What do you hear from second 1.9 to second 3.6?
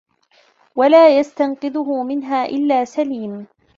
مِنْهَا إلَّا سَلِيمٌ